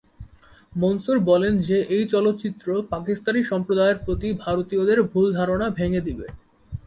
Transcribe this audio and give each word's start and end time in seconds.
মনসুর 0.73 1.17
বলেন 1.21 1.53
যে 1.59 1.77
এই 1.95 2.03
চলচ্চিত্র 2.05 2.67
পাকিস্তানি 2.89 3.41
সম্প্রদায়ের 3.43 3.97
প্রতি 4.05 4.29
ভারতীয়দের 4.43 4.99
ভুল 5.11 5.25
ধারণা 5.33 5.67
ভেঙ্গে 5.77 6.01
দিবে। 6.07 6.27